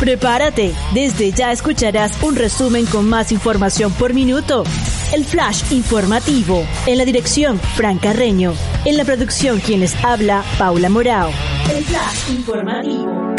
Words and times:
Prepárate, 0.00 0.72
desde 0.94 1.30
ya 1.30 1.52
escucharás 1.52 2.20
un 2.22 2.34
resumen 2.34 2.86
con 2.86 3.06
más 3.06 3.32
información 3.32 3.92
por 3.92 4.14
minuto. 4.14 4.64
El 5.12 5.26
flash 5.26 5.70
informativo. 5.72 6.66
En 6.86 6.96
la 6.96 7.04
dirección, 7.04 7.60
Fran 7.76 7.98
Carreño. 7.98 8.54
En 8.86 8.96
la 8.96 9.04
producción, 9.04 9.60
quien 9.60 9.80
les 9.80 9.94
habla, 10.02 10.42
Paula 10.58 10.88
Morao. 10.88 11.30
El 11.70 11.84
flash 11.84 12.30
informativo. 12.30 13.34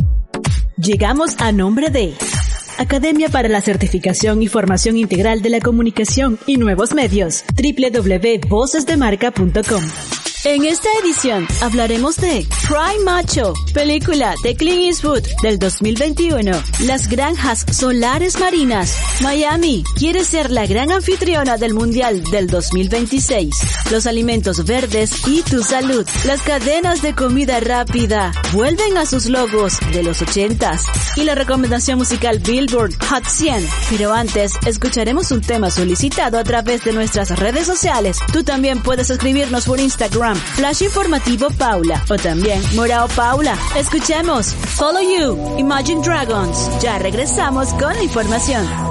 Llegamos 0.78 1.32
a 1.40 1.52
nombre 1.52 1.90
de 1.90 2.14
Academia 2.78 3.30
para 3.30 3.50
la 3.50 3.62
Certificación 3.62 4.44
y 4.44 4.48
Formación 4.48 4.98
Integral 4.98 5.42
de 5.42 5.50
la 5.50 5.62
Comunicación 5.62 6.38
y 6.46 6.58
Nuevos 6.58 6.94
Medios. 6.94 7.44
www.vocesdemarca.com 7.56 10.21
en 10.44 10.66
esta 10.66 10.90
edición 11.04 11.48
hablaremos 11.62 12.16
de 12.16 12.48
Cry 12.68 13.04
Macho, 13.06 13.54
película 13.74 14.34
de 14.42 14.56
Clint 14.56 14.82
Eastwood 14.86 15.24
del 15.44 15.60
2021. 15.60 16.52
Las 16.86 17.08
granjas 17.08 17.64
solares 17.72 18.40
marinas. 18.40 18.98
Miami 19.22 19.84
quiere 19.98 20.24
ser 20.24 20.50
la 20.50 20.66
gran 20.66 20.92
anfitriona 20.92 21.58
del 21.58 21.74
Mundial 21.76 22.24
del 22.24 22.48
2026. 22.48 23.54
Los 23.92 24.08
alimentos 24.08 24.66
verdes 24.66 25.12
y 25.28 25.44
tu 25.44 25.64
salud. 25.64 26.08
Las 26.26 26.42
cadenas 26.42 27.04
de 27.04 27.14
comida 27.14 27.60
rápida 27.60 28.32
vuelven 28.54 28.98
a 28.98 29.06
sus 29.06 29.28
logos 29.28 29.78
de 29.94 30.02
los 30.02 30.22
80s. 30.22 30.82
Y 31.18 31.24
la 31.24 31.36
recomendación 31.36 32.00
musical 32.00 32.40
Billboard 32.40 32.96
Hot 33.10 33.26
100. 33.26 33.68
Pero 33.92 34.14
antes, 34.14 34.54
escucharemos 34.66 35.32
un 35.32 35.42
tema 35.42 35.70
solicitado 35.70 36.40
a 36.40 36.44
través 36.44 36.84
de 36.84 36.94
nuestras 36.94 37.38
redes 37.38 37.68
sociales. 37.68 38.18
Tú 38.34 38.44
también 38.44 38.82
puedes 38.82 39.10
escribirnos 39.10 39.66
por 39.66 39.80
Instagram 39.80 40.31
Flash 40.36 40.82
Informativo 40.82 41.50
Paula 41.52 42.04
o 42.10 42.16
también 42.16 42.62
Morao 42.76 43.08
Paula. 43.10 43.58
Escuchemos 43.76 44.54
Follow 44.54 45.02
You, 45.02 45.58
Imagine 45.58 46.02
Dragons. 46.02 46.70
Ya 46.82 46.98
regresamos 47.00 47.70
con 47.74 47.94
la 47.94 48.04
información. 48.04 48.91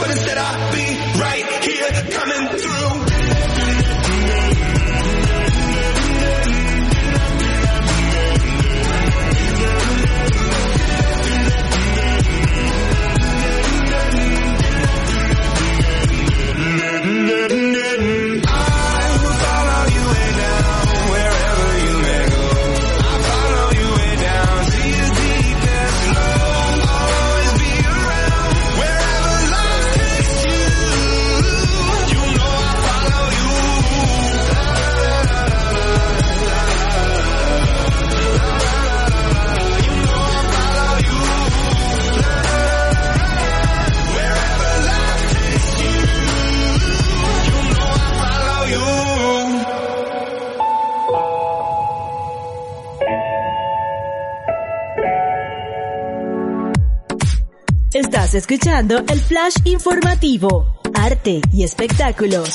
but 0.00 0.10
instead 0.10 0.38
I'll 0.38 0.72
be 0.72 0.86
right 1.20 1.46
here 1.62 1.90
coming 2.10 2.58
through. 2.58 2.89
Escuchando 58.34 58.98
el 59.08 59.20
flash 59.20 59.56
informativo, 59.64 60.80
arte 60.94 61.40
y 61.52 61.64
espectáculos. 61.64 62.48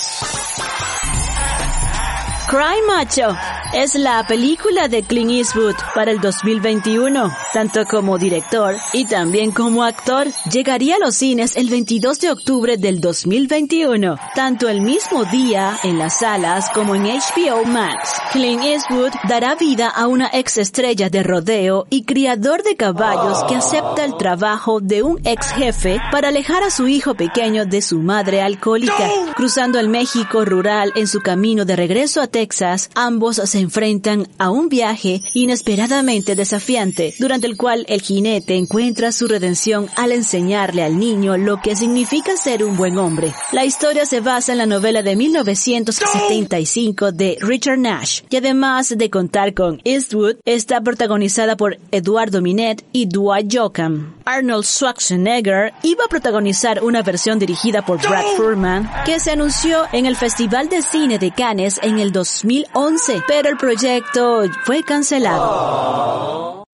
Cry 2.47 2.81
Macho 2.87 3.35
es 3.75 3.95
la 3.95 4.25
película 4.25 4.87
de 4.87 5.03
Clint 5.03 5.31
Eastwood 5.31 5.75
para 5.93 6.09
el 6.09 6.21
2021, 6.21 7.29
tanto 7.51 7.85
como 7.85 8.17
director 8.17 8.75
y 8.93 9.05
también 9.05 9.51
como 9.51 9.83
actor. 9.83 10.27
Llegaría 10.49 10.95
a 10.95 10.99
los 10.99 11.15
cines 11.15 11.57
el 11.57 11.69
22 11.69 12.21
de 12.21 12.31
octubre 12.31 12.77
del 12.77 13.01
2021, 13.01 14.17
tanto 14.33 14.69
el 14.69 14.79
mismo 14.79 15.25
día 15.25 15.77
en 15.83 15.99
las 15.99 16.19
salas 16.19 16.69
como 16.69 16.95
en 16.95 17.03
HBO 17.03 17.65
Max. 17.65 18.13
Clint 18.31 18.63
Eastwood 18.63 19.11
dará 19.27 19.55
vida 19.55 19.89
a 19.89 20.07
una 20.07 20.29
ex 20.31 20.57
estrella 20.57 21.09
de 21.09 21.23
rodeo 21.23 21.85
y 21.89 22.03
criador 22.03 22.63
de 22.63 22.78
caballos 22.78 23.43
que 23.43 23.55
acepta 23.55 24.05
el 24.05 24.16
trabajo 24.16 24.79
de 24.79 25.03
un 25.03 25.19
ex 25.25 25.51
jefe 25.51 25.99
para 26.13 26.29
alejar 26.29 26.63
a 26.63 26.71
su 26.71 26.87
hijo 26.87 27.16
pequeño 27.16 27.66
de 27.66 27.81
su 27.81 27.99
madre 27.99 28.41
alcohólica. 28.41 29.09
Cruzando 29.35 29.79
el 29.79 29.89
México 29.89 30.45
rural 30.45 30.93
en 30.95 31.07
su 31.07 31.19
camino 31.19 31.66
de 31.66 31.75
regreso 31.75 32.21
a 32.21 32.28
Texas, 32.28 32.89
ambos 32.95 33.35
se 33.35 33.65
enfrentan 33.66 34.28
a 34.38 34.50
un 34.50 34.70
viaje 34.70 35.22
inesperadamente 35.34 36.35
desafiante, 36.35 37.14
durante 37.20 37.47
el 37.47 37.58
cual 37.58 37.85
el 37.90 38.02
jinete 38.02 38.56
encuentra 38.56 39.12
su 39.12 39.28
redención 39.28 39.88
al 39.96 40.12
enseñarle 40.12 40.84
al 40.84 40.97
niño 40.97 41.38
lo 41.38 41.62
que 41.62 41.76
significa 41.76 42.38
ser 42.38 42.64
un 42.64 42.78
buen 42.78 42.97
hombre. 42.97 43.34
La 43.52 43.66
historia 43.66 44.06
se 44.06 44.22
basa 44.22 44.52
en 44.52 44.59
la 44.59 44.66
novela 44.66 45.02
de 45.02 45.16
1975 45.16 47.12
de 47.12 47.38
Richard 47.41 47.79
Nash, 47.79 48.22
y 48.29 48.38
además 48.38 48.94
de 48.97 49.09
contar 49.09 49.53
con 49.53 49.82
Eastwood, 49.84 50.38
está 50.46 50.82
protagonizada 50.82 51.58
por 51.58 51.78
Eduardo 51.91 52.41
Minet 52.41 52.85
y 52.91 53.08
Dwight 53.08 53.47
Yoakam. 53.47 54.16
Arnold 54.26 54.66
Schwarzenegger 54.66 55.72
iba 55.84 56.06
a 56.06 56.08
protagonizar 56.08 56.84
una 56.84 57.03
versión 57.03 57.38
dirigida 57.38 57.85
por 57.85 58.02
Brad 58.02 58.26
Furman, 58.38 58.90
que 59.06 59.20
se 59.20 59.32
anunció 59.32 59.84
en 59.91 60.06
el 60.06 60.16
Festival 60.16 60.67
de 60.70 60.82
Cine 60.82 61.20
de 61.20 61.32
Cannes 61.32 61.79
en 61.84 62.00
el 62.00 62.12
2011, 62.12 63.23
pero 63.28 63.44
el 63.49 63.57
proyecto 63.57 64.43
fue 64.63 64.83
cancelado. 64.83 66.65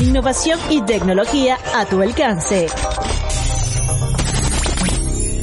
Innovación 0.00 0.58
y 0.70 0.82
tecnología 0.82 1.58
a 1.74 1.84
tu 1.84 2.02
alcance. 2.02 2.66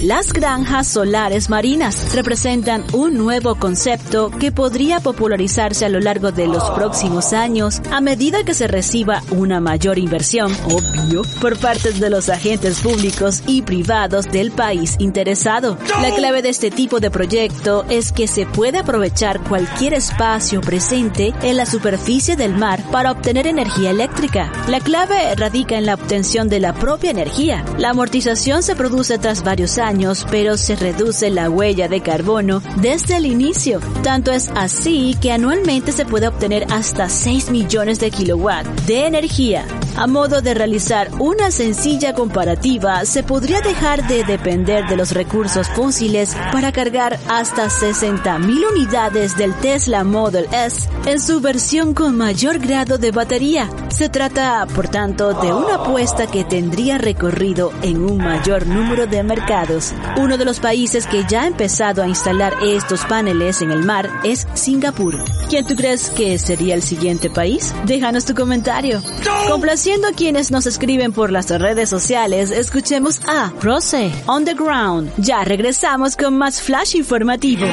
Las 0.02 0.32
granjas 0.32 0.88
solares 0.88 1.50
marinas 1.50 2.14
representan 2.14 2.84
un 2.94 3.16
nuevo 3.16 3.56
concepto 3.56 4.30
que 4.30 4.52
podría 4.52 5.00
popularizarse 5.00 5.86
a 5.86 5.90
lo 5.90 6.00
largo 6.00 6.32
de 6.32 6.46
los 6.46 6.70
próximos 6.70 7.34
años 7.34 7.82
a 7.92 8.00
medida 8.00 8.44
que 8.44 8.54
se 8.54 8.68
reciba 8.68 9.24
una 9.32 9.60
mayor 9.60 9.98
inversión, 9.98 10.56
obvio, 10.66 11.24
por 11.42 11.58
parte 11.58 11.94
de 11.94 12.12
los 12.12 12.30
agentes 12.30 12.82
públicos 12.82 13.42
y 13.48 13.64
privados 13.64 14.26
del 14.26 14.52
país 14.52 14.98
interesado. 15.00 15.80
La 16.00 16.14
clave 16.14 16.44
de 16.44 16.50
este 16.50 16.70
tipo 16.70 17.00
de 17.00 17.10
proyecto 17.10 17.84
es 17.90 18.12
que 18.12 18.28
se 18.28 18.46
puede 18.46 18.78
aprovechar 18.78 19.42
cualquier 19.42 19.96
espacio 19.96 20.62
presente 20.62 21.34
en 21.42 21.58
la 21.58 21.66
superficie 21.66 22.36
del 22.36 22.56
mar 22.56 22.84
para 22.92 23.12
obtener 23.12 23.48
energía 23.48 23.90
eléctrica. 23.90 24.52
La 24.68 24.80
clave 24.80 25.34
radica 25.36 25.76
en 25.76 25.88
la 25.88 25.96
obtención 25.96 26.50
de 26.50 26.60
la 26.60 26.74
propia 26.74 27.10
energía. 27.10 27.66
La 27.80 27.90
amortización 27.90 28.62
se 28.62 28.76
produce 28.76 29.18
tras 29.18 29.44
varios 29.44 29.80
años 29.80 29.87
pero 30.30 30.58
se 30.58 30.76
reduce 30.76 31.30
la 31.30 31.50
huella 31.50 31.88
de 31.88 32.02
carbono 32.02 32.62
desde 32.76 33.16
el 33.16 33.26
inicio. 33.26 33.80
Tanto 34.04 34.32
es 34.32 34.50
así 34.54 35.16
que 35.22 35.32
anualmente 35.32 35.94
se 35.94 36.06
puede 36.06 36.28
obtener 36.28 36.68
hasta 36.74 37.08
6 37.08 37.52
millones 37.52 38.00
de 38.00 38.12
kilowatts 38.12 38.86
de 38.86 39.06
energía. 39.06 39.66
A 39.96 40.06
modo 40.06 40.42
de 40.42 40.54
realizar 40.54 41.10
una 41.20 41.52
sencilla 41.52 42.14
comparativa, 42.14 43.06
se 43.06 43.24
podría 43.24 43.62
dejar 43.62 44.08
de 44.08 44.26
depender 44.26 44.86
de 44.88 44.98
los 44.98 45.12
recursos 45.12 45.70
fósiles 45.70 46.36
para 46.52 46.72
cargar 46.72 47.18
hasta 47.30 47.68
60.000 47.68 48.70
unidades 48.70 49.38
del 49.38 49.54
Tesla 49.56 50.04
Model 50.04 50.48
S 50.52 50.88
en 51.06 51.20
su 51.20 51.40
versión 51.40 51.94
con 51.94 52.18
mayor 52.18 52.60
grado 52.60 52.98
de 52.98 53.12
batería. 53.12 53.70
Se 53.88 54.10
trata, 54.10 54.68
por 54.76 54.90
tanto, 54.90 55.34
de 55.34 55.52
una 55.54 55.76
apuesta 55.76 56.28
que 56.28 56.44
tendría 56.44 56.98
recorrido 56.98 57.72
en 57.82 58.04
un 58.04 58.18
mayor 58.18 58.68
número 58.68 59.08
de 59.08 59.24
mercados. 59.24 59.77
Uno 60.18 60.38
de 60.38 60.46
los 60.46 60.60
países 60.60 61.08
que 61.08 61.24
ya 61.28 61.44
ha 61.44 61.48
empezado 61.48 62.04
a 62.04 62.08
instalar 62.08 62.54
estos 62.64 63.06
paneles 63.06 63.62
en 63.62 63.72
el 63.72 63.84
mar 63.84 64.10
es 64.24 64.48
Singapur. 64.54 65.24
¿Quién 65.50 65.66
tú 65.66 65.76
crees 65.76 66.10
que 66.10 66.38
sería 66.38 66.76
el 66.76 66.82
siguiente 66.82 67.30
país? 67.30 67.74
Déjanos 67.86 68.26
tu 68.26 68.34
comentario. 68.34 69.02
Complaciendo 69.50 70.08
a 70.08 70.12
quienes 70.12 70.52
nos 70.52 70.66
escriben 70.66 71.14
por 71.14 71.32
las 71.32 71.50
redes 71.50 71.90
sociales, 71.90 72.52
escuchemos 72.52 73.22
a 73.28 73.54
Rose 73.62 74.12
on 74.26 74.46
the 74.46 74.54
Ground. 74.54 75.12
Ya 75.18 75.44
regresamos 75.44 76.16
con 76.16 76.38
más 76.38 76.62
flash 76.62 76.96
informativo. 76.96 77.66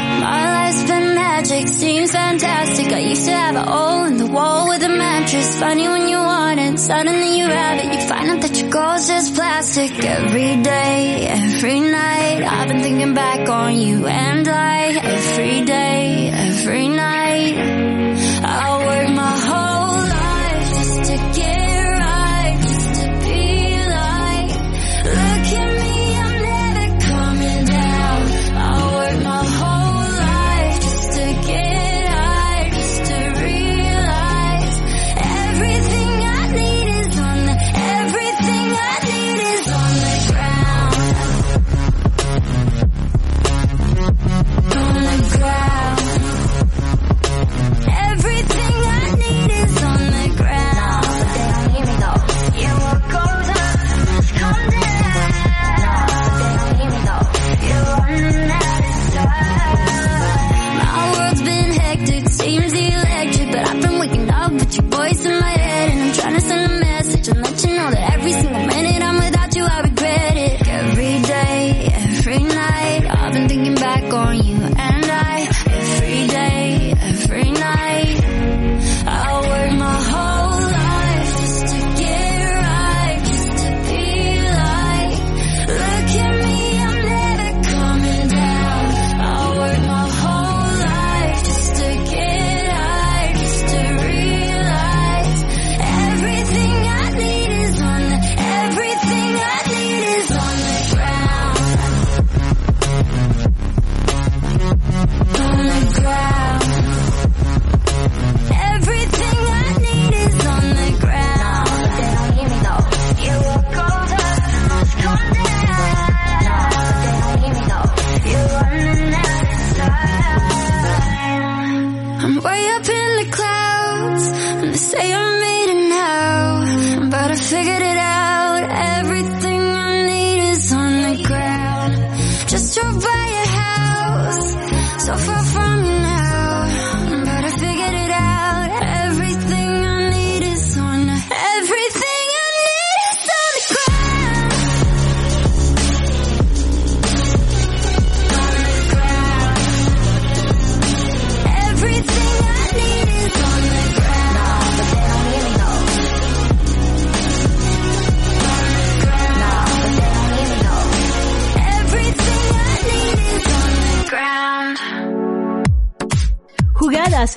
Magic 1.37 1.67
seems 1.67 2.13
fantastic. 2.13 2.93
I 2.93 3.01
used 3.01 3.25
to 3.25 3.33
have 3.33 3.57
a 3.57 3.67
hole 3.73 4.05
in 4.05 4.19
the 4.19 4.27
wall 4.27 4.69
with 4.69 4.83
a 4.85 4.89
mattress. 4.89 5.59
Funny 5.59 5.89
when 5.89 6.07
you 6.09 6.19
want 6.19 6.61
it, 6.61 6.79
suddenly 6.79 7.39
you 7.39 7.47
have 7.47 7.79
it. 7.83 7.89
You 7.95 8.01
find 8.09 8.31
out 8.31 8.41
that 8.43 8.55
your 8.61 8.71
goal's 8.71 9.09
just 9.09 9.35
plastic. 9.35 9.93
Every 10.05 10.63
day, 10.63 11.27
every 11.27 11.81
night, 11.81 12.41
I've 12.55 12.69
been 12.69 12.83
thinking 12.83 13.15
back 13.15 13.49
on 13.49 13.77
you 13.77 14.07
and 14.07 14.47
I. 14.47 14.81
Every 15.17 15.65
day, 15.65 16.31
every 16.33 16.87
night, 16.89 17.55
I 18.45 18.74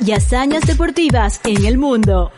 y 0.08 0.14
hazañas 0.14 0.66
deportivas 0.66 1.42
en 1.44 1.66
el 1.66 1.78
mundo. 1.78 2.32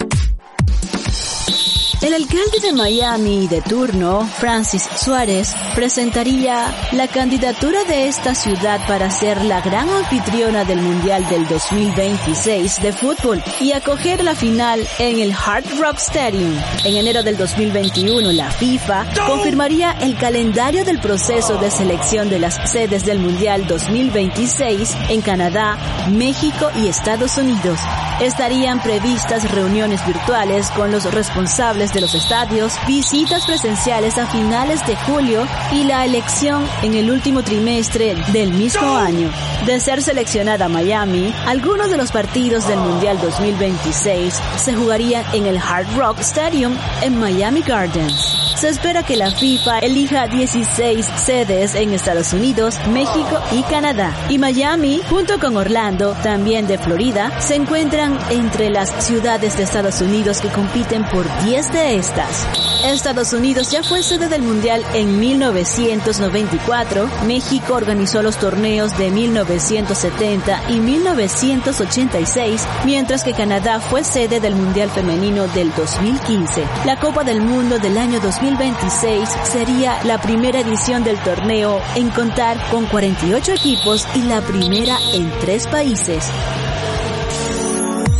El 2.09 2.15
alcalde 2.15 2.59
de 2.59 2.73
Miami 2.73 3.47
de 3.47 3.61
turno, 3.61 4.27
Francis 4.39 4.89
Suárez, 4.95 5.53
presentaría 5.75 6.75
la 6.93 7.07
candidatura 7.07 7.83
de 7.83 8.07
esta 8.07 8.33
ciudad 8.33 8.79
para 8.87 9.11
ser 9.11 9.45
la 9.45 9.61
gran 9.61 9.87
anfitriona 9.87 10.65
del 10.65 10.81
Mundial 10.81 11.29
del 11.29 11.47
2026 11.47 12.81
de 12.81 12.93
fútbol 12.93 13.43
y 13.61 13.73
acoger 13.73 14.23
la 14.23 14.33
final 14.33 14.87
en 14.97 15.19
el 15.19 15.31
Hard 15.33 15.65
Rock 15.79 15.97
Stadium. 15.99 16.57
En 16.83 16.95
enero 16.95 17.21
del 17.21 17.37
2021, 17.37 18.31
la 18.31 18.49
FIFA 18.49 19.05
confirmaría 19.27 19.91
el 19.91 20.17
calendario 20.17 20.83
del 20.85 20.99
proceso 20.99 21.59
de 21.59 21.69
selección 21.69 22.27
de 22.27 22.39
las 22.39 22.71
sedes 22.71 23.05
del 23.05 23.19
Mundial 23.19 23.67
2026 23.67 24.95
en 25.09 25.21
Canadá, 25.21 25.77
México 26.09 26.71
y 26.75 26.87
Estados 26.87 27.37
Unidos. 27.37 27.79
Estarían 28.19 28.81
previstas 28.81 29.49
reuniones 29.51 30.05
virtuales 30.05 30.71
con 30.71 30.91
los 30.91 31.05
responsables 31.13 31.93
de 31.93 31.98
de 31.99 32.01
los 32.01 32.15
estadios, 32.15 32.73
visitas 32.87 33.45
presenciales 33.45 34.17
a 34.17 34.25
finales 34.27 34.85
de 34.87 34.95
julio 34.95 35.45
y 35.73 35.83
la 35.83 36.05
elección 36.05 36.65
en 36.81 36.93
el 36.93 37.11
último 37.11 37.43
trimestre 37.43 38.15
del 38.31 38.53
mismo 38.53 38.95
año. 38.95 39.29
De 39.65 39.81
ser 39.81 40.01
seleccionada 40.01 40.69
Miami, 40.69 41.33
algunos 41.45 41.89
de 41.89 41.97
los 41.97 42.11
partidos 42.11 42.67
del 42.69 42.79
Mundial 42.79 43.19
2026 43.19 44.33
se 44.55 44.75
jugarían 44.75 45.25
en 45.33 45.45
el 45.45 45.57
Hard 45.57 45.87
Rock 45.97 46.19
Stadium 46.19 46.73
en 47.01 47.19
Miami 47.19 47.61
Gardens. 47.61 48.38
Se 48.59 48.67
espera 48.67 49.03
que 49.03 49.15
la 49.15 49.31
FIFA 49.31 49.79
elija 49.79 50.27
16 50.27 51.05
sedes 51.15 51.75
en 51.75 51.93
Estados 51.93 52.33
Unidos, 52.33 52.77
México 52.89 53.41
y 53.53 53.63
Canadá. 53.63 54.13
Y 54.27 54.37
Miami, 54.37 54.99
junto 55.09 55.39
con 55.39 55.55
Orlando, 55.55 56.13
también 56.23 56.67
de 56.67 56.77
Florida, 56.77 57.39
se 57.39 57.55
encuentran 57.55 58.19
entre 58.29 58.69
las 58.69 58.89
ciudades 59.05 59.55
de 59.55 59.63
Estados 59.63 60.01
Unidos 60.01 60.41
que 60.41 60.49
compiten 60.49 61.05
por 61.05 61.25
10 61.45 61.71
de 61.71 61.95
estas. 61.95 62.45
Estados 62.83 63.31
Unidos 63.31 63.71
ya 63.71 63.81
fue 63.81 64.03
sede 64.03 64.27
del 64.27 64.41
Mundial 64.41 64.83
en 64.93 65.19
1994, 65.19 67.09
México 67.27 67.75
organizó 67.75 68.21
los 68.21 68.37
torneos 68.37 68.97
de 68.97 69.09
1970 69.09 70.63
y 70.69 70.79
1986, 70.79 72.67
mientras 72.85 73.23
que 73.23 73.33
Canadá 73.33 73.79
fue 73.79 74.03
sede 74.03 74.39
del 74.39 74.55
Mundial 74.55 74.89
Femenino 74.89 75.47
del 75.47 75.73
2015. 75.75 76.63
La 76.85 76.97
Copa 76.99 77.23
del 77.23 77.41
Mundo 77.41 77.79
del 77.79 77.97
año 77.97 78.19
2026 78.57 79.29
sería 79.43 80.03
la 80.05 80.19
primera 80.19 80.59
edición 80.59 81.03
del 81.03 81.17
torneo 81.19 81.79
en 81.95 82.09
contar 82.09 82.57
con 82.71 82.87
48 82.87 83.51
equipos 83.51 84.07
y 84.15 84.23
la 84.23 84.41
primera 84.41 84.97
en 85.13 85.29
tres 85.39 85.67
países. 85.67 86.25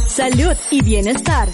Salud 0.08 0.56
y 0.70 0.84
bienestar. 0.84 1.50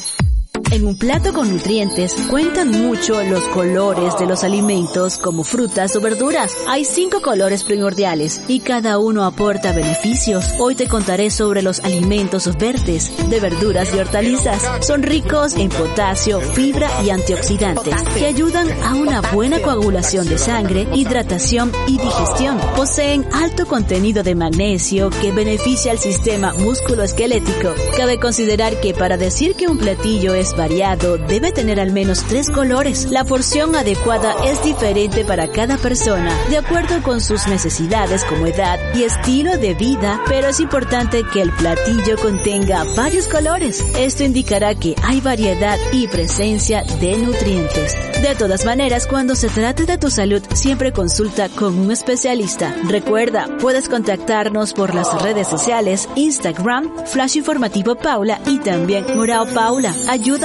En 0.71 0.85
un 0.85 0.97
plato 0.97 1.31
con 1.31 1.51
nutrientes 1.51 2.13
cuentan 2.29 2.71
mucho 2.71 3.23
los 3.23 3.43
colores 3.45 4.17
de 4.17 4.25
los 4.25 4.43
alimentos 4.43 5.17
como 5.17 5.43
frutas 5.43 5.95
o 5.95 6.01
verduras. 6.01 6.53
Hay 6.67 6.83
cinco 6.85 7.21
colores 7.21 7.63
primordiales 7.63 8.41
y 8.47 8.59
cada 8.59 8.97
uno 8.97 9.23
aporta 9.23 9.71
beneficios. 9.71 10.53
Hoy 10.59 10.75
te 10.75 10.87
contaré 10.87 11.29
sobre 11.29 11.61
los 11.61 11.79
alimentos 11.81 12.49
verdes 12.57 13.11
de 13.29 13.39
verduras 13.39 13.93
y 13.93 13.99
hortalizas. 13.99 14.85
Son 14.85 15.03
ricos 15.03 15.55
en 15.55 15.69
potasio, 15.69 16.41
fibra 16.41 16.89
y 17.05 17.09
antioxidantes 17.11 18.01
que 18.17 18.25
ayudan 18.25 18.67
a 18.83 18.95
una 18.95 19.21
buena 19.21 19.61
coagulación 19.61 20.27
de 20.27 20.37
sangre, 20.37 20.87
hidratación 20.93 21.71
y 21.87 21.97
digestión. 21.99 22.59
Poseen 22.75 23.25
alto 23.33 23.65
contenido 23.67 24.23
de 24.23 24.35
magnesio 24.35 25.09
que 25.09 25.31
beneficia 25.31 25.91
al 25.91 25.99
sistema 25.99 26.53
musculoesquelético. 26.53 27.73
Cabe 27.95 28.19
considerar 28.19 28.79
que 28.81 28.93
para 28.93 29.15
decir 29.15 29.55
que 29.55 29.67
un 29.67 29.77
platillo 29.77 30.33
es 30.33 30.54
variado 30.55 31.17
debe 31.17 31.51
tener 31.51 31.79
al 31.79 31.91
menos 31.91 32.23
tres 32.23 32.49
colores. 32.49 33.11
La 33.11 33.23
porción 33.23 33.75
adecuada 33.75 34.35
es 34.45 34.63
diferente 34.63 35.25
para 35.25 35.47
cada 35.47 35.77
persona, 35.77 36.31
de 36.49 36.57
acuerdo 36.57 37.01
con 37.03 37.21
sus 37.21 37.47
necesidades 37.47 38.23
como 38.23 38.47
edad 38.47 38.79
y 38.93 39.03
estilo 39.03 39.57
de 39.57 39.73
vida, 39.73 40.21
pero 40.27 40.47
es 40.47 40.59
importante 40.59 41.23
que 41.31 41.41
el 41.41 41.51
platillo 41.51 42.17
contenga 42.17 42.83
varios 42.95 43.27
colores. 43.27 43.83
Esto 43.97 44.23
indicará 44.23 44.75
que 44.75 44.95
hay 45.03 45.21
variedad 45.21 45.77
y 45.91 46.07
presencia 46.07 46.83
de 46.99 47.17
nutrientes. 47.17 47.95
De 48.21 48.35
todas 48.35 48.65
maneras, 48.65 49.07
cuando 49.07 49.35
se 49.35 49.49
trate 49.49 49.85
de 49.85 49.97
tu 49.97 50.09
salud, 50.09 50.41
siempre 50.53 50.91
consulta 50.91 51.49
con 51.49 51.77
un 51.77 51.91
especialista. 51.91 52.75
Recuerda, 52.87 53.47
puedes 53.59 53.89
contactarnos 53.89 54.73
por 54.73 54.95
las 54.95 55.21
redes 55.21 55.47
sociales, 55.47 56.09
Instagram, 56.15 57.05
Flash 57.05 57.37
Informativo 57.37 57.95
Paula 57.95 58.39
y 58.47 58.59
también 58.59 59.05
Morao 59.15 59.45
Paula. 59.53 59.93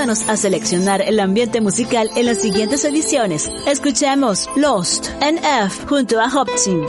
Ayúdanos 0.01 0.27
a 0.31 0.37
seleccionar 0.39 1.03
el 1.03 1.21
ambiente 1.21 1.61
musical 1.61 2.11
en 2.17 2.25
las 2.25 2.41
siguientes 2.41 2.87
ediciones. 2.87 3.51
Escuchemos 3.67 4.49
Lost 4.57 5.11
NF 5.21 5.87
junto 5.87 6.19
a 6.19 6.25
Hopsin. 6.25 6.87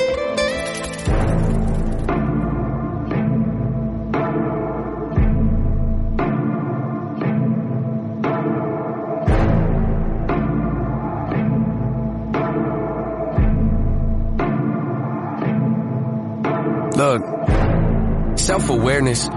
Self-awareness, 18.39 19.29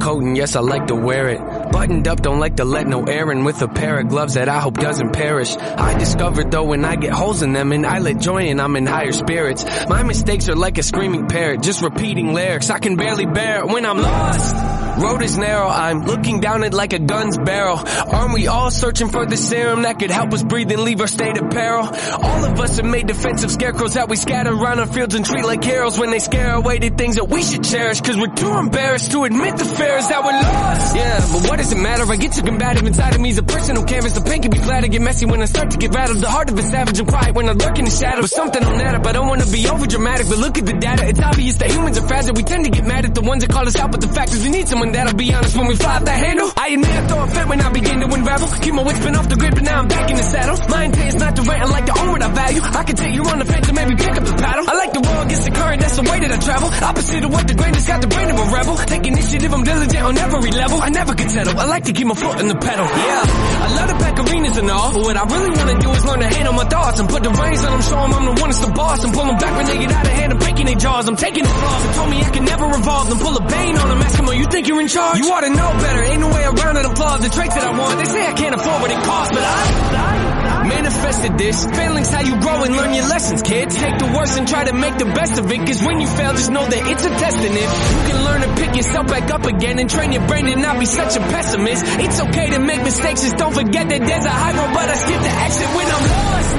coat 0.00 0.22
and 0.22 0.36
yes 0.36 0.56
I 0.56 0.60
like 0.60 0.86
to 0.88 0.94
wear 0.94 1.28
it. 1.28 1.40
Buttoned 1.72 2.06
up, 2.08 2.22
don't 2.22 2.38
like 2.38 2.56
to 2.56 2.64
let 2.64 2.86
no 2.86 3.04
air 3.04 3.30
in 3.32 3.44
with 3.44 3.60
a 3.62 3.68
pair 3.68 3.98
of 3.98 4.08
gloves 4.08 4.34
that 4.34 4.48
I 4.48 4.60
hope 4.60 4.74
doesn't 4.74 5.12
perish. 5.12 5.56
I 5.56 5.98
discovered 5.98 6.50
though 6.50 6.64
when 6.64 6.84
I 6.84 6.96
get 6.96 7.12
holes 7.12 7.42
in 7.42 7.52
them 7.52 7.72
and 7.72 7.86
I 7.86 7.98
let 7.98 8.18
joy 8.18 8.44
in, 8.46 8.60
I'm 8.60 8.76
in 8.76 8.86
higher 8.86 9.12
spirits. 9.12 9.64
My 9.88 10.02
mistakes 10.02 10.48
are 10.48 10.56
like 10.56 10.78
a 10.78 10.82
screaming 10.82 11.28
parrot, 11.28 11.62
just 11.62 11.82
repeating 11.82 12.32
lyrics. 12.32 12.70
I 12.70 12.78
can 12.78 12.96
barely 12.96 13.26
bear 13.26 13.60
it 13.60 13.66
when 13.66 13.86
I'm 13.86 13.98
lost. 13.98 14.73
Road 14.98 15.22
is 15.22 15.36
narrow, 15.36 15.68
I'm 15.68 16.02
looking 16.02 16.40
down 16.40 16.62
it 16.62 16.72
like 16.72 16.92
a 16.92 16.98
gun's 16.98 17.36
barrel. 17.36 17.78
Aren't 17.78 18.32
we 18.32 18.46
all 18.46 18.70
searching 18.70 19.08
for 19.08 19.26
the 19.26 19.36
serum 19.36 19.82
that 19.82 19.98
could 19.98 20.10
help 20.10 20.32
us 20.32 20.42
breathe 20.42 20.70
and 20.70 20.82
leave 20.82 21.00
our 21.00 21.08
state 21.08 21.36
of 21.36 21.50
peril? 21.50 21.84
All 21.84 22.44
of 22.44 22.60
us 22.60 22.78
are 22.78 22.84
made 22.84 23.08
defensive 23.08 23.50
scarecrows 23.50 23.94
that 23.94 24.08
we 24.08 24.16
scatter 24.16 24.52
around 24.52 24.78
our 24.78 24.86
fields 24.86 25.14
and 25.14 25.24
treat 25.24 25.44
like 25.44 25.64
heroes 25.64 25.98
when 25.98 26.10
they 26.10 26.20
scare 26.20 26.54
away 26.54 26.78
the 26.78 26.90
things 26.90 27.16
that 27.16 27.28
we 27.28 27.42
should 27.42 27.64
cherish. 27.64 28.00
Cause 28.00 28.16
we're 28.16 28.34
too 28.34 28.52
embarrassed 28.56 29.10
to 29.10 29.24
admit 29.24 29.56
the 29.56 29.64
fears 29.64 30.08
that 30.08 30.22
we're 30.22 30.32
lost. 30.32 30.96
Yeah, 30.96 31.18
but 31.32 31.50
what 31.50 31.56
does 31.58 31.72
it 31.72 31.78
matter? 31.78 32.04
I 32.10 32.16
get 32.16 32.32
too 32.32 32.42
combative 32.42 32.86
inside 32.86 33.14
of 33.14 33.20
me. 33.20 33.30
Is 33.30 33.38
a 33.38 33.42
person 33.42 33.74
who 33.76 33.84
canvas. 33.84 34.12
The 34.12 34.20
pain 34.20 34.42
can 34.42 34.50
be 34.50 34.58
flat. 34.58 34.84
I 34.84 34.88
get 34.88 35.02
messy 35.02 35.26
when 35.26 35.42
I 35.42 35.46
start 35.46 35.70
to 35.72 35.78
get 35.78 35.92
rattled. 35.94 36.18
The 36.18 36.30
heart 36.30 36.50
of 36.50 36.58
a 36.58 36.62
savage 36.62 36.98
and 37.00 37.08
quiet 37.08 37.34
when 37.34 37.48
I 37.48 37.52
lurk 37.52 37.78
in 37.78 37.84
the 37.84 37.90
shadows. 37.90 38.30
Something 38.30 38.62
on 38.62 38.78
that 38.78 38.94
up. 38.94 39.06
I 39.06 39.12
don't 39.12 39.26
wanna 39.26 39.46
be 39.46 39.68
over 39.68 39.86
dramatic, 39.86 40.28
but 40.28 40.38
look 40.38 40.56
at 40.58 40.66
the 40.66 40.74
data. 40.74 41.08
It's 41.08 41.20
obvious 41.20 41.56
that 41.56 41.70
humans 41.70 41.98
are 41.98 42.06
fragile. 42.06 42.34
We 42.34 42.44
tend 42.44 42.64
to 42.64 42.70
get 42.70 42.86
mad 42.86 43.04
at 43.04 43.14
the 43.14 43.22
ones 43.22 43.42
that 43.42 43.50
call 43.50 43.66
us 43.66 43.76
out, 43.76 43.90
but 43.90 44.00
the 44.00 44.08
fact 44.08 44.32
is 44.32 44.44
we 44.44 44.50
need 44.50 44.68
someone 44.68 44.83
that'll 44.92 45.16
be 45.16 45.32
honest 45.32 45.56
when 45.56 45.66
we 45.66 45.76
fly 45.76 45.98
that 45.98 46.18
handle. 46.26 46.50
I 46.56 46.68
admit 46.68 46.90
I 46.90 47.06
throw 47.06 47.22
a 47.22 47.28
fit 47.28 47.46
when 47.48 47.60
I 47.60 47.70
begin 47.70 48.00
to 48.00 48.06
unravel. 48.06 48.48
Keep 48.60 48.74
my 48.74 48.82
wits 48.82 48.98
spin 49.00 49.14
off 49.14 49.28
the 49.28 49.36
grid, 49.36 49.54
but 49.54 49.64
now 49.64 49.78
I'm 49.80 49.88
back 49.88 50.10
in 50.10 50.16
the 50.16 50.22
saddle. 50.22 50.56
My 50.68 50.84
intent 50.84 51.08
is 51.08 51.16
not 51.16 51.36
to 51.36 51.42
rant. 51.42 51.62
I 51.62 51.66
like 51.70 51.86
to 51.86 51.94
own 52.00 52.10
what 52.12 52.22
I 52.22 52.28
value. 52.28 52.60
I 52.62 52.82
can 52.84 52.96
take 52.96 53.14
you 53.14 53.22
on 53.24 53.38
the 53.38 53.44
fence 53.44 53.68
and 53.68 53.76
maybe 53.76 53.94
pick 53.96 54.14
up 54.16 54.24
the 54.24 54.34
paddle. 54.34 54.64
I 54.68 54.74
like 54.74 54.92
the 54.92 55.00
roll 55.00 55.22
against 55.22 55.44
the 55.44 55.50
current. 55.52 55.80
That's 55.80 55.96
the 55.96 56.02
way 56.02 56.18
that 56.20 56.30
I 56.32 56.38
travel. 56.38 56.68
Opposite 56.68 57.24
of 57.24 57.32
what 57.32 57.46
the 57.48 57.54
has 57.54 57.86
got 57.88 58.00
the 58.00 58.08
brain 58.08 58.30
of 58.30 58.38
a 58.38 58.46
rebel. 58.52 58.76
Take 58.76 59.06
initiative. 59.06 59.52
I'm 59.52 59.64
diligent 59.64 60.04
on 60.04 60.18
every 60.18 60.50
level. 60.50 60.78
I 60.80 60.88
never 60.90 61.14
can 61.14 61.28
settle. 61.28 61.58
I 61.58 61.64
like 61.66 61.84
to 61.84 61.92
keep 61.92 62.06
my 62.06 62.14
foot 62.14 62.40
in 62.40 62.48
the 62.48 62.56
pedal. 62.56 62.86
Yeah, 62.86 63.24
I 63.64 63.68
love 63.76 63.88
the 63.88 63.96
pack 64.00 64.14
arenas 64.18 64.56
and 64.56 64.70
all. 64.70 64.92
But 64.94 65.02
what 65.02 65.16
I 65.16 65.24
really 65.24 65.50
wanna 65.50 65.78
do 65.80 65.90
is 65.90 66.04
learn 66.04 66.20
to 66.20 66.28
handle 66.28 66.54
my 66.54 66.64
thoughts 66.64 67.00
and 67.00 67.08
put 67.08 67.22
the 67.22 67.30
reins 67.30 67.62
on 67.64 67.72
them. 67.72 67.82
Show 67.82 68.00
them 68.00 68.14
I'm 68.14 68.24
the 68.24 68.34
one 68.40 68.50
that's 68.50 68.64
the 68.64 68.72
boss 68.72 69.04
and 69.04 69.12
pull 69.12 69.26
them 69.26 69.38
back 69.38 69.56
when 69.56 69.66
they 69.66 69.78
get 69.78 69.90
out 69.92 70.06
of 70.06 70.12
hand 70.12 70.32
and 70.32 70.40
breaking 70.40 70.66
their 70.66 70.76
jaws. 70.76 71.08
I'm 71.08 71.16
taking 71.16 71.44
the 71.44 71.50
flaws 71.50 71.84
and 71.84 71.94
told 71.94 72.10
me 72.10 72.18
I 72.22 72.30
can 72.30 72.44
never 72.44 72.66
revolve. 72.66 73.08
Then 73.08 73.18
pull 73.18 73.36
a 73.36 73.44
bane 73.44 73.76
on 73.76 73.88
them. 73.88 74.00
Ask 74.02 74.16
them, 74.16 74.28
oh, 74.28 74.32
you 74.32 74.46
think 74.46 74.68
you're 74.74 74.82
in 74.82 74.88
charge? 74.88 75.18
You 75.18 75.30
ought 75.30 75.46
to 75.46 75.50
know 75.50 75.70
better. 75.78 76.02
Ain't 76.02 76.20
no 76.20 76.28
way 76.28 76.44
around 76.44 76.76
it. 76.76 76.84
Applaud 76.84 77.18
the 77.22 77.30
traits 77.30 77.54
that 77.54 77.64
I 77.64 77.78
want. 77.78 77.98
They 77.98 78.10
say 78.10 78.26
I 78.26 78.32
can't 78.32 78.54
afford 78.54 78.82
what 78.82 78.90
it 78.90 79.02
costs, 79.06 79.32
but 79.34 79.42
I, 79.42 79.54
I 80.02 80.68
manifested 80.68 81.38
this. 81.38 81.66
Failing's 81.66 82.10
how 82.10 82.20
you 82.20 82.40
grow 82.40 82.64
and 82.64 82.74
learn 82.76 82.92
your 82.94 83.06
lessons, 83.06 83.42
kids. 83.42 83.76
Take 83.76 83.98
the 83.98 84.10
worst 84.10 84.36
and 84.38 84.48
try 84.48 84.64
to 84.64 84.72
make 84.72 84.98
the 84.98 85.06
best 85.06 85.38
of 85.38 85.50
it. 85.50 85.58
Cause 85.66 85.82
when 85.82 86.00
you 86.00 86.08
fail, 86.08 86.32
just 86.32 86.50
know 86.50 86.66
that 86.66 86.82
it's 86.90 87.04
a 87.04 87.10
test 87.10 87.38
in 87.38 87.52
it. 87.54 87.68
You 87.70 88.02
can 88.10 88.24
learn 88.24 88.40
to 88.42 88.50
pick 88.60 88.76
yourself 88.76 89.06
back 89.06 89.30
up 89.30 89.44
again 89.46 89.78
and 89.78 89.88
train 89.88 90.12
your 90.12 90.26
brain 90.26 90.46
to 90.46 90.56
not 90.56 90.78
be 90.80 90.86
such 90.86 91.16
a 91.16 91.20
pessimist. 91.20 91.84
It's 91.86 92.20
okay 92.20 92.50
to 92.50 92.58
make 92.58 92.82
mistakes, 92.82 93.22
just 93.22 93.36
don't 93.36 93.54
forget 93.54 93.88
that 93.88 94.00
there's 94.00 94.24
a 94.24 94.30
high 94.30 94.54
road, 94.58 94.74
but 94.74 94.88
I 94.90 94.96
skip 94.96 95.20
the 95.22 95.34
exit 95.46 95.68
when 95.78 95.86
I'm 95.94 96.04
lost. 96.18 96.52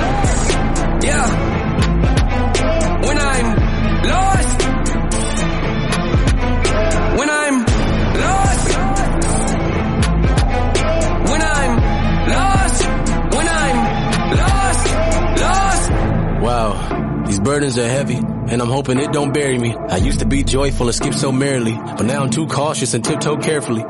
Yeah. 1.04 1.26
When 3.08 3.18
I'm 3.18 3.48
lost. 4.08 4.45
Wow, 16.56 17.24
these 17.28 17.42
burdens 17.42 17.78
are 17.78 17.86
heavy, 17.86 18.16
and 18.16 18.62
I'm 18.62 18.70
hoping 18.70 18.98
it 18.98 19.12
don't 19.12 19.34
bury 19.34 19.58
me. 19.60 19.76
I 19.76 19.98
used 19.98 20.20
to 20.20 20.26
be 20.26 20.42
joyful 20.42 20.88
and 20.88 20.96
skip 20.96 21.14
so 21.14 21.30
merrily, 21.30 21.74
but 21.74 22.04
now 22.04 22.24
I'm 22.24 22.30
too 22.30 22.48
cautious 22.48 22.94
and 22.94 23.04
tiptoe 23.04 23.36
carefully. 23.36 23.84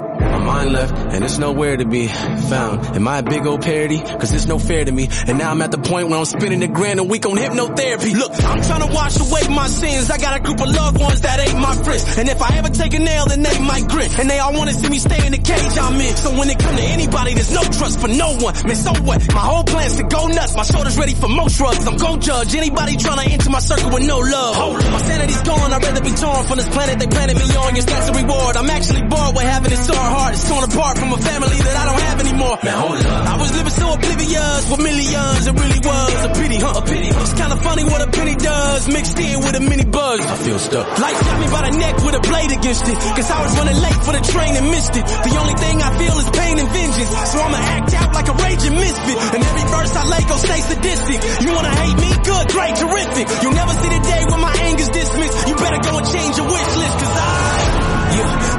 My 0.45 0.61
mind 0.61 0.73
left, 0.73 0.93
and 0.93 1.23
it's 1.23 1.39
nowhere 1.39 1.75
to 1.75 1.85
be 1.85 2.07
found. 2.07 2.85
Am 2.95 3.07
I 3.07 3.17
a 3.17 3.23
big 3.23 3.47
old 3.47 3.63
parody? 3.63 3.99
Cause 3.99 4.31
it's 4.31 4.45
no 4.45 4.59
fair 4.59 4.85
to 4.85 4.91
me. 4.91 5.09
And 5.25 5.39
now 5.39 5.49
I'm 5.49 5.61
at 5.63 5.71
the 5.71 5.79
point 5.79 6.09
where 6.09 6.19
I'm 6.19 6.25
spending 6.25 6.61
a 6.61 6.67
grand 6.67 6.99
a 6.99 7.03
week 7.03 7.25
on 7.25 7.35
hypnotherapy. 7.35 8.13
Look, 8.13 8.31
I'm 8.45 8.61
trying 8.61 8.87
to 8.87 8.93
wash 8.93 9.17
away 9.19 9.41
my 9.49 9.65
sins. 9.65 10.11
I 10.11 10.17
got 10.19 10.37
a 10.37 10.43
group 10.43 10.61
of 10.61 10.69
loved 10.69 11.01
ones 11.01 11.21
that 11.21 11.39
ain't 11.39 11.57
my 11.57 11.73
friends. 11.81 12.17
And 12.19 12.29
if 12.29 12.39
I 12.43 12.57
ever 12.57 12.69
take 12.69 12.93
a 12.93 12.99
nail, 12.99 13.25
then 13.25 13.41
they 13.41 13.57
might 13.59 13.87
grin. 13.87 14.11
And 14.19 14.29
they 14.29 14.37
all 14.37 14.53
wanna 14.53 14.73
see 14.73 14.87
me 14.87 14.99
stay 14.99 15.25
in 15.25 15.31
the 15.31 15.39
cage 15.39 15.77
I'm 15.81 15.99
in. 15.99 16.15
So 16.15 16.29
when 16.37 16.47
it 16.49 16.59
come 16.59 16.75
to 16.75 16.83
anybody, 16.83 17.33
there's 17.33 17.51
no 17.51 17.63
trust 17.63 17.99
for 17.99 18.07
no 18.07 18.37
one. 18.37 18.53
Man, 18.67 18.75
so 18.75 18.93
what? 19.01 19.25
My 19.33 19.41
whole 19.41 19.63
plan's 19.63 19.95
to 19.95 20.03
go 20.03 20.27
nuts. 20.27 20.55
My 20.55 20.63
shoulder's 20.63 20.97
ready 20.97 21.15
for 21.15 21.27
most 21.27 21.57
drugs. 21.57 21.87
I'm 21.87 21.97
gon' 21.97 22.21
judge 22.21 22.53
anybody 22.53 22.97
trying 22.97 23.17
to 23.25 23.33
enter 23.33 23.49
my 23.49 23.59
circle 23.65 23.89
with 23.89 24.05
no 24.05 24.19
love. 24.19 24.77
My 24.93 25.01
sanity's 25.01 25.41
gone. 25.41 25.73
I'd 25.73 25.81
rather 25.81 26.01
be 26.01 26.13
torn 26.13 26.45
from 26.45 26.57
this 26.57 26.69
planet 26.69 26.99
they 26.99 27.07
planted 27.07 27.37
me 27.37 27.49
on. 27.57 27.75
Your 27.75 27.83
stats 27.83 28.13
a 28.13 28.21
reward. 28.21 28.57
I'm 28.57 28.69
actually 28.69 29.01
bored 29.09 29.33
with 29.33 29.49
having 29.49 29.71
it 29.71 29.81
so 29.81 29.95
hard. 29.95 30.34
Artist 30.35 30.51
torn 30.51 30.63
apart 30.67 30.97
from 30.99 31.13
a 31.13 31.17
family 31.17 31.55
that 31.63 31.75
I 31.79 31.83
don't 31.87 32.03
have 32.03 32.19
anymore. 32.19 32.55
Now 32.63 32.77
hold 32.83 32.99
up. 32.99 33.23
I 33.23 33.35
was 33.39 33.51
living 33.55 33.71
so 33.71 33.87
oblivious 33.93 34.61
with 34.69 34.81
millions. 34.83 35.47
It 35.47 35.55
really 35.55 35.79
was 35.79 36.19
a 36.27 36.31
pity, 36.35 36.59
huh? 36.59 36.75
A 36.75 36.83
pity. 36.83 37.07
It's 37.07 37.35
kind 37.39 37.51
of 37.55 37.59
funny 37.63 37.83
what 37.87 38.01
a 38.03 38.09
penny 38.11 38.35
does 38.35 38.87
mixed 38.91 39.17
in 39.19 39.39
with 39.39 39.55
a 39.55 39.63
mini 39.63 39.85
buzz. 39.85 40.19
I 40.19 40.35
feel 40.43 40.59
stuck. 40.59 40.87
Life 40.99 41.19
got 41.23 41.37
me 41.39 41.47
by 41.47 41.61
the 41.69 41.73
neck 41.79 41.95
with 42.03 42.15
a 42.19 42.23
blade 42.23 42.51
against 42.51 42.83
it. 42.83 42.97
Cause 43.15 43.29
I 43.31 43.39
was 43.43 43.53
running 43.55 43.79
late 43.79 43.99
for 44.03 44.11
the 44.11 44.23
train 44.27 44.53
and 44.59 44.67
missed 44.71 44.95
it. 44.99 45.05
The 45.07 45.33
only 45.39 45.55
thing 45.55 45.75
I 45.79 45.89
feel 45.95 46.15
is 46.19 46.27
pain 46.35 46.55
and 46.59 46.69
vengeance. 46.69 47.11
So 47.31 47.37
I'ma 47.39 47.61
act 47.79 47.93
out 47.95 48.11
like 48.11 48.27
a 48.27 48.35
raging 48.35 48.75
misfit. 48.75 49.17
And 49.35 49.39
every 49.39 49.65
verse 49.71 49.93
I 49.95 50.03
lay 50.03 50.23
go 50.27 50.35
stay 50.35 50.61
sadistic. 50.67 51.19
You 51.47 51.49
wanna 51.55 51.71
hate 51.71 51.95
me? 51.95 52.11
Good, 52.27 52.45
great, 52.51 52.75
terrific. 52.75 53.25
You'll 53.39 53.55
never 53.55 53.73
see 53.79 53.91
the 53.91 54.01
day 54.03 54.21
when 54.27 54.41
my 54.43 54.53
anger's 54.67 54.91
dismissed. 54.91 55.47
You 55.47 55.55
better 55.55 55.79
go 55.79 55.91
and 55.95 56.07
change 56.11 56.35
your 56.35 56.47
wish 56.51 56.71
list 56.75 56.95
cause 56.99 57.14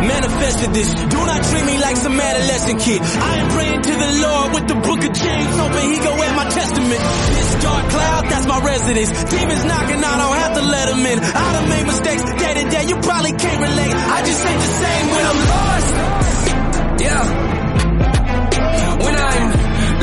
manifested 0.06 0.70
this. 0.72 0.88
Do 0.94 1.18
not 1.26 1.40
treat 1.44 1.64
me 1.66 1.76
like 1.78 1.96
some 1.96 2.18
adolescent 2.18 2.80
kid. 2.80 3.00
I 3.02 3.32
am 3.42 3.48
praying 3.50 3.82
to 3.82 3.92
the 3.92 4.10
Lord 4.22 4.48
with 4.54 4.66
the 4.68 4.78
book 4.86 5.00
of 5.04 5.12
James, 5.12 5.52
hoping 5.58 5.86
he 5.92 5.98
go 5.98 6.12
at 6.14 6.32
my 6.36 6.46
testament. 6.48 7.00
This 7.36 7.50
dark 7.62 7.84
cloud, 7.90 8.22
that's 8.30 8.46
my 8.46 8.60
residence. 8.62 9.10
Demons 9.30 9.64
knocking, 9.64 10.02
I 10.02 10.14
don't 10.22 10.36
have 10.36 10.54
to 10.54 10.62
let 10.62 10.86
them 10.88 11.06
in. 11.06 11.18
I 11.20 11.46
done 11.56 11.68
made 11.68 11.86
mistakes 11.86 12.22
day 12.22 12.54
to 12.62 12.64
day, 12.70 12.84
you 12.86 12.96
probably 13.02 13.32
can't 13.32 13.60
relate. 13.60 13.94
I 13.94 14.18
just 14.24 14.46
ain't 14.46 14.62
the 14.66 14.72
same 14.84 15.06
when 15.12 15.24
I'm 15.30 15.40
lost. 15.52 15.94
Yeah. 17.06 17.22
When 19.04 19.14
I'm 19.16 19.46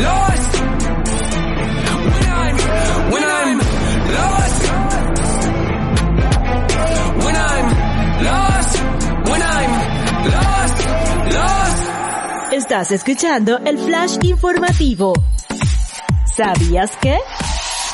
lost. 0.04 0.63
Estás 12.52 12.92
escuchando 12.92 13.58
el 13.66 13.78
flash 13.78 14.18
informativo. 14.22 15.14
¿Sabías 16.36 16.92
que? 16.98 17.18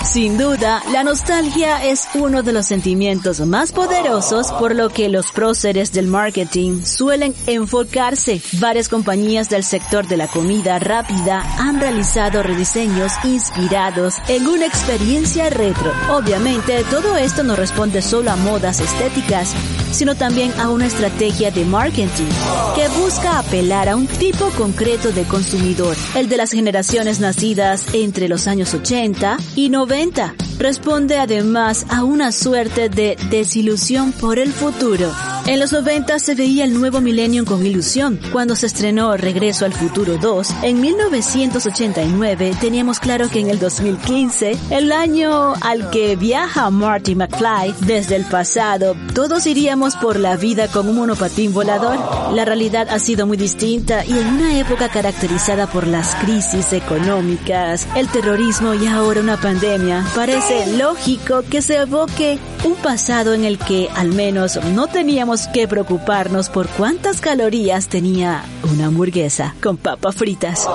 Sin 0.04 0.38
duda, 0.38 0.82
la 0.92 1.04
nostalgia 1.04 1.84
es 1.86 2.08
uno 2.16 2.42
de 2.42 2.52
los 2.52 2.66
sentimientos 2.66 3.42
más 3.42 3.72
poderosos 3.72 4.52
por 4.54 4.74
lo 4.74 4.90
que 4.90 5.08
los 5.08 5.32
próceres 5.32 5.92
del 5.92 6.08
marketing 6.08 6.84
suelen 6.84 7.36
enfocarse. 7.48 8.42
Varias 8.54 8.90
compañías 8.90 9.50
del 9.50 9.64
sector 9.64 10.08
de 10.08 10.18
la 10.18 10.28
comida 10.28 10.80
rápida 10.80 11.44
han 11.60 11.80
realizado 11.80 12.42
rediseños 12.42 13.12
inspirados 13.24 14.16
en 14.30 14.48
una 14.48 14.66
experiencia 14.66 15.50
retro. 15.50 15.92
Obviamente, 16.10 16.84
todo 16.90 17.16
esto 17.16 17.44
no 17.44 17.56
responde 17.56 18.02
solo 18.02 18.32
a 18.32 18.36
modas 18.36 18.80
estéticas, 18.80 19.54
sino 19.92 20.16
también 20.16 20.52
a 20.60 20.70
una 20.70 20.88
estrategia 20.88 21.52
de 21.52 21.66
marketing 21.66 22.30
que 22.76 22.88
busca 23.00 23.40
apelar 23.40 23.90
a 23.90 23.96
un 23.96 24.08
tipo 24.08 24.50
concreto 24.52 25.12
de 25.12 25.24
consumidor, 25.24 25.96
el 26.16 26.30
de 26.30 26.38
las 26.38 26.52
generaciones 26.52 27.20
nacidas 27.20 27.86
entre 27.94 28.30
los 28.30 28.48
años 28.48 28.74
80 28.74 29.38
y 29.56 29.70
90. 29.70 30.36
Responde 30.58 31.18
además 31.18 31.86
a 31.90 32.04
una 32.04 32.32
suerte 32.32 32.90
de 32.90 33.18
desilusión 33.30 34.12
por 34.12 34.40
el 34.40 34.52
futuro. 34.52 35.12
En 35.46 35.60
los 35.60 35.74
90 35.74 36.20
se 36.20 36.36
veía 36.36 36.64
el 36.64 36.74
nuevo 36.74 37.02
milenio 37.02 37.44
con 37.46 37.66
ilusión. 37.66 38.20
Cuando 38.32 38.56
se 38.56 38.68
estrenó 38.68 39.18
Regreso 39.18 39.66
al 39.66 39.74
Futuro 39.74 40.18
2, 40.18 40.48
en 40.64 40.80
1989 40.80 42.56
teníamos 42.60 43.00
claro 43.00 43.30
que 43.30 43.40
en 43.40 43.50
el 43.50 43.58
2015, 43.58 44.58
el 44.70 44.92
año 44.92 45.54
al 45.62 45.90
que 45.90 46.16
viaja 46.16 46.70
Marty 46.70 47.16
McFly 47.16 47.74
desde 47.82 48.16
el 48.16 48.26
pasado, 48.26 48.96
todos 49.16 49.48
iríamos 49.48 49.96
por 49.96 50.20
la 50.20 50.36
vida 50.36 50.68
con 50.68 50.88
un 50.88 50.98
monopatín 50.98 51.54
volador. 51.54 51.98
La 52.36 52.46
realidad 52.46 52.88
ha 52.90 53.00
sido 53.00 53.26
muy 53.26 53.38
distinta 53.38 54.06
y 54.06 54.12
en 54.12 54.28
una 54.28 54.60
época 54.60 54.90
caracterizada 54.90 55.68
por 55.68 55.88
las 55.88 56.16
crisis 56.16 56.74
económicas, 56.74 57.88
el 57.96 58.08
terrorismo 58.08 58.74
y 58.74 58.86
ahora 58.88 59.22
una 59.22 59.38
pandemia, 59.38 60.06
parece 60.16 60.78
lógico 60.78 61.44
que 61.50 61.62
se 61.62 61.78
evoque 61.78 62.40
un 62.64 62.76
pasado 62.76 63.34
en 63.34 63.46
el 63.46 63.58
que 63.58 63.90
al 63.96 64.10
menos 64.10 64.60
no 64.74 64.88
teníamos 64.88 65.29
que 65.48 65.68
preocuparnos 65.68 66.50
por 66.50 66.68
cuántas 66.68 67.22
calorías 67.22 67.88
tenía 67.88 68.44
una 68.72 68.88
hamburguesa 68.88 69.56
con 69.62 69.78
papas 69.78 70.16
fritas. 70.16 70.68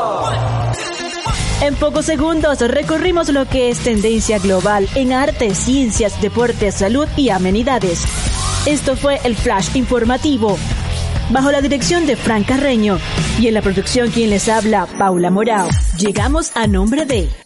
En 1.61 1.75
pocos 1.75 2.04
segundos 2.04 2.61
recorrimos 2.61 3.28
lo 3.30 3.47
que 3.47 3.71
es 3.71 3.78
tendencia 3.80 4.38
global 4.38 4.88
en 4.95 5.12
arte, 5.12 5.54
ciencias, 5.54 6.21
deportes, 6.21 6.76
salud 6.76 7.08
y 7.17 7.30
amenidades. 7.30 8.04
Esto 8.67 8.97
fue 8.97 9.19
el 9.25 9.34
Flash 9.34 9.75
Informativo. 9.75 10.56
Bajo 11.30 11.50
la 11.50 11.60
dirección 11.60 12.06
de 12.06 12.17
Frank 12.17 12.47
Carreño 12.47 12.99
y 13.40 13.49
en 13.49 13.54
la 13.54 13.62
producción 13.62 14.10
quien 14.10 14.30
les 14.30 14.49
habla, 14.49 14.86
Paula 14.99 15.30
Morao. 15.30 15.69
Llegamos 15.99 16.52
a 16.54 16.67
nombre 16.67 17.06
de 17.06 17.44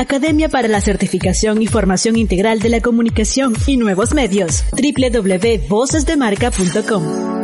Academia 0.00 0.48
para 0.48 0.66
la 0.66 0.80
Certificación 0.80 1.60
y 1.60 1.66
Formación 1.66 2.16
Integral 2.16 2.60
de 2.60 2.70
la 2.70 2.80
Comunicación 2.80 3.52
y 3.66 3.76
Nuevos 3.76 4.14
Medios, 4.14 4.64
www.vocesdemarca.com. 4.72 7.39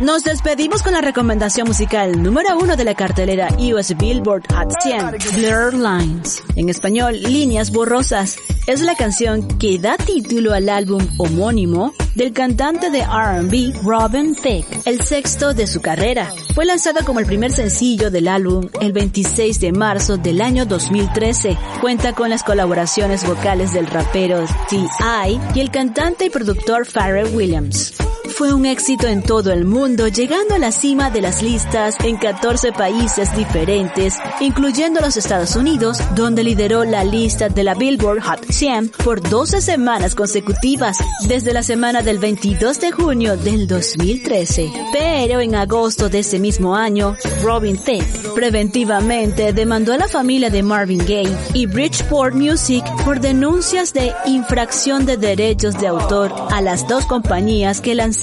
Nos 0.00 0.24
despedimos 0.24 0.82
con 0.82 0.92
la 0.92 1.00
recomendación 1.00 1.68
musical 1.68 2.20
número 2.20 2.58
uno 2.58 2.76
de 2.76 2.82
la 2.82 2.96
cartelera 2.96 3.48
US 3.58 3.96
Billboard 3.96 4.42
Hot 4.52 4.72
100, 4.82 5.36
Blur 5.36 5.72
Lines. 5.72 6.42
En 6.56 6.68
español, 6.68 7.22
Líneas 7.22 7.70
Borrosas. 7.70 8.36
Es 8.66 8.80
la 8.80 8.96
canción 8.96 9.46
que 9.58 9.78
da 9.78 9.96
título 9.96 10.52
al 10.52 10.68
álbum 10.68 11.06
homónimo 11.18 11.94
del 12.16 12.32
cantante 12.32 12.90
de 12.90 13.02
R&B 13.02 13.72
Robin 13.84 14.34
Thicke, 14.34 14.80
el 14.84 15.00
sexto 15.00 15.54
de 15.54 15.68
su 15.68 15.80
carrera. 15.80 16.32
Fue 16.54 16.64
lanzada 16.64 17.04
como 17.04 17.20
el 17.20 17.26
primer 17.26 17.52
sencillo 17.52 18.10
del 18.10 18.26
álbum 18.26 18.68
el 18.80 18.92
26 18.92 19.60
de 19.60 19.70
marzo 19.70 20.16
del 20.16 20.40
año 20.40 20.66
2013. 20.66 21.56
Cuenta 21.80 22.14
con 22.14 22.30
las 22.30 22.42
colaboraciones 22.42 23.24
vocales 23.24 23.72
del 23.72 23.86
rapero 23.86 24.44
T.I. 24.68 25.40
y 25.54 25.60
el 25.60 25.70
cantante 25.70 26.24
y 26.24 26.30
productor 26.30 26.84
Pharrell 26.84 27.32
Williams 27.34 27.94
fue 28.30 28.52
un 28.52 28.66
éxito 28.66 29.06
en 29.06 29.22
todo 29.22 29.52
el 29.52 29.64
mundo, 29.64 30.08
llegando 30.08 30.54
a 30.54 30.58
la 30.58 30.72
cima 30.72 31.10
de 31.10 31.20
las 31.20 31.42
listas 31.42 31.96
en 32.02 32.16
14 32.16 32.72
países 32.72 33.34
diferentes, 33.36 34.14
incluyendo 34.40 35.00
los 35.00 35.16
Estados 35.16 35.54
Unidos, 35.56 35.98
donde 36.14 36.42
lideró 36.42 36.84
la 36.84 37.04
lista 37.04 37.48
de 37.48 37.64
la 37.64 37.74
Billboard 37.74 38.22
Hot 38.22 38.46
100 38.50 38.90
por 39.04 39.20
12 39.20 39.60
semanas 39.60 40.14
consecutivas, 40.14 40.96
desde 41.28 41.52
la 41.52 41.62
semana 41.62 42.02
del 42.02 42.18
22 42.18 42.80
de 42.80 42.92
junio 42.92 43.36
del 43.36 43.66
2013. 43.66 44.72
Pero 44.92 45.40
en 45.40 45.54
agosto 45.54 46.08
de 46.08 46.20
ese 46.20 46.38
mismo 46.38 46.74
año, 46.74 47.16
Robin 47.42 47.76
Thicke 47.76 48.34
preventivamente 48.34 49.52
demandó 49.52 49.92
a 49.92 49.98
la 49.98 50.08
familia 50.08 50.50
de 50.50 50.62
Marvin 50.62 50.98
Gaye 50.98 51.36
y 51.52 51.66
Bridgeport 51.66 52.34
Music 52.34 52.84
por 53.04 53.20
denuncias 53.20 53.92
de 53.92 54.12
infracción 54.26 55.06
de 55.06 55.16
derechos 55.16 55.78
de 55.78 55.86
autor 55.86 56.32
a 56.50 56.60
las 56.60 56.88
dos 56.88 57.04
compañías 57.06 57.80
que 57.80 57.94
lanzaron 57.94 58.13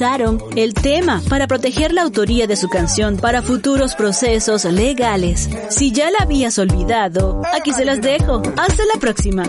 el 0.56 0.74
tema 0.74 1.22
para 1.30 1.48
proteger 1.48 1.94
la 1.94 2.04
autoría 2.04 2.48
de 2.48 2.56
su 2.56 2.70
canción 2.70 3.18
para 3.18 3.42
futuros 3.42 3.96
procesos 3.96 4.66
legales. 4.66 5.50
Si 5.70 5.92
ya 5.92 6.10
la 6.10 6.20
habías 6.22 6.58
olvidado, 6.60 7.42
aquí 7.54 7.74
se 7.74 7.86
las 7.86 8.02
dejo. 8.02 8.42
Hasta 8.58 8.84
la 8.94 9.00
próxima. 9.00 9.44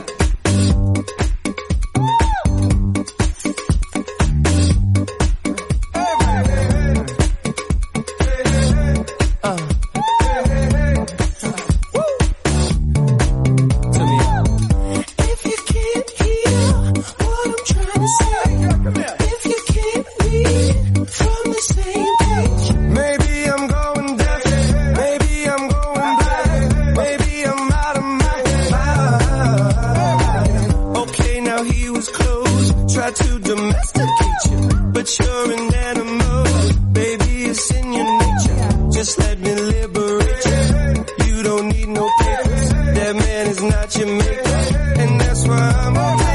And 45.00 45.20
that's 45.20 45.46
why 45.48 45.56
I'm 45.56 45.94
gonna 45.94 46.31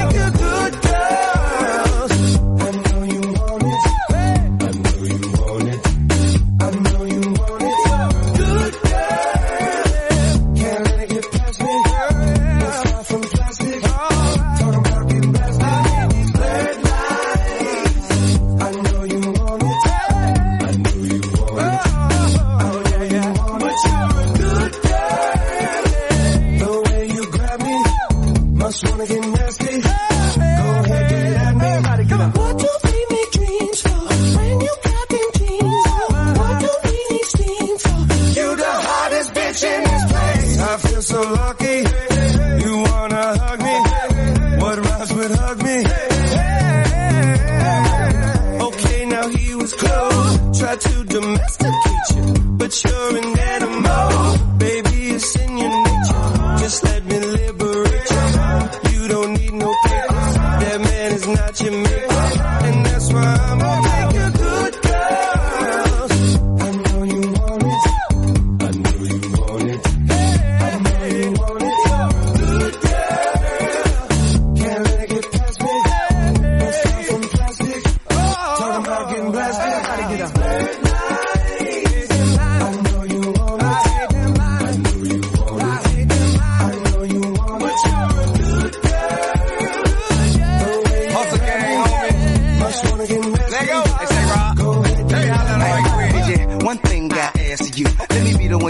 so 41.17 41.31
lucky. 41.33 41.77
You 42.63 42.73
wanna 42.87 43.23
hug 43.41 43.59
me? 43.67 43.77
What 44.61 44.77
rhymes 44.85 45.13
with 45.17 45.33
hug 45.39 45.57
me? 45.67 45.77
Okay, 48.67 48.99
now 49.15 49.27
he 49.37 49.55
was 49.55 49.73
close. 49.73 50.59
Tried 50.59 50.81
to 50.81 50.95
domesticate 51.15 52.07
you, 52.15 52.25
but 52.59 52.71
you're 52.83 53.17
in 53.19 53.36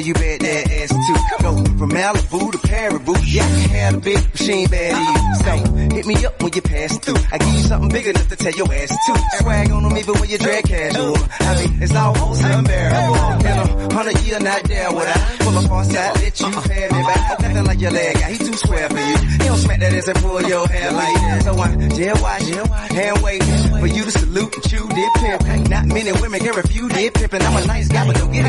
you 0.07 0.13
bet 0.13 0.39
that 0.39 0.71
ass 0.71 0.89
too. 0.89 1.43
Go 1.43 1.51
from 1.77 1.91
Malibu 1.91 2.51
to 2.51 2.57
Paribu. 2.59 3.13
Yeah, 3.27 3.43
I 3.43 3.67
have 3.83 3.95
a 3.95 3.99
big 3.99 4.23
machine 4.31 4.67
bad 4.69 4.95
to 4.95 5.03
you. 5.03 5.35
So 5.43 5.95
hit 5.95 6.05
me 6.07 6.25
up 6.25 6.41
when 6.41 6.51
you 6.55 6.61
pass 6.61 6.97
through. 6.99 7.19
I 7.31 7.37
give 7.37 7.53
you 7.53 7.63
something 7.67 7.89
big 7.89 8.07
enough 8.07 8.27
to 8.29 8.35
tell 8.37 8.53
your 8.53 8.73
ass 8.73 8.91
too. 9.05 9.15
Swag 9.43 9.71
on 9.71 9.83
them 9.83 9.97
even 9.97 10.15
when 10.15 10.29
you 10.29 10.37
drag 10.37 10.63
casual. 10.63 11.17
I 11.39 11.51
mean, 11.59 11.83
it's 11.83 11.95
almost 11.95 12.43
unbearable. 12.43 13.15
In 13.47 13.57
a 13.57 13.93
hundred 13.93 14.17
year 14.23 14.39
not 14.39 14.63
there 14.63 14.91
would 14.93 15.07
I 15.07 15.35
pull 15.39 15.57
up 15.57 15.71
on 15.71 15.85
side, 15.85 16.15
let 16.15 16.39
you 16.39 16.47
uh-uh. 16.47 16.61
pay 16.61 16.87
me 16.87 17.03
back. 17.03 17.39
Nothing 17.41 17.65
like 17.65 17.79
your 17.81 17.91
leg 17.91 18.15
guy, 18.15 18.31
he 18.31 18.37
too 18.37 18.53
square 18.53 18.89
for 18.89 18.99
you. 18.99 19.17
He 19.17 19.37
don't 19.43 19.57
smack 19.57 19.79
that 19.81 19.93
ass 19.93 20.07
and 20.07 20.17
pull 20.19 20.41
your 20.43 20.67
hair 20.67 20.91
like 20.93 21.15
that. 21.15 21.43
So 21.43 21.59
I 21.59 21.87
jail 21.89 22.15
watch, 22.21 22.47
hand 22.95 23.21
wait 23.21 23.43
for 23.43 23.87
you 23.87 24.03
to 24.05 24.11
salute 24.11 24.55
and 24.55 24.63
chew 24.69 24.87
dip 24.87 25.13
pimp. 25.19 25.69
Not 25.69 25.85
many 25.87 26.11
women 26.13 26.39
can 26.39 26.55
refuse 26.55 26.93
dip 26.93 27.13
pimping. 27.13 27.41
I'm 27.41 27.63
a 27.63 27.67
nice 27.67 27.87
guy, 27.89 28.07
but 28.07 28.15
don't 28.15 28.31
get. 28.31 28.46